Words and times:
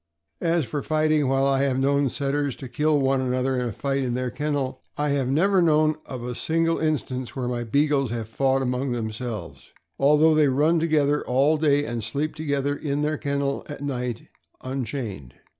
As 0.41 0.65
for 0.65 0.81
fighting, 0.81 1.27
while 1.27 1.45
I 1.45 1.61
have 1.61 1.77
known 1.77 2.09
Setters 2.09 2.55
to 2.55 2.67
kill 2.67 2.99
one 2.99 3.21
another 3.21 3.55
in 3.59 3.67
a 3.67 3.71
fight 3.71 4.01
in 4.01 4.15
their 4.15 4.31
kennel, 4.31 4.81
I 4.97 5.09
have 5.09 5.27
never 5.27 5.61
known 5.61 5.93
of 6.07 6.23
a 6.23 6.33
single 6.33 6.79
instance 6.79 7.35
where 7.35 7.47
my 7.47 7.63
Beagles 7.63 8.09
have 8.09 8.27
fought 8.27 8.63
among 8.63 8.93
them 8.93 9.11
selves, 9.11 9.69
although 9.99 10.33
they 10.33 10.47
run 10.47 10.79
together 10.79 11.23
all 11.27 11.55
day 11.57 11.85
and 11.85 12.03
sleep 12.03 12.33
to 12.37 12.45
gether 12.45 12.75
in 12.75 13.03
their 13.03 13.19
kennel 13.19 13.63
at 13.69 13.81
night 13.81 14.27
unchained. 14.63 15.35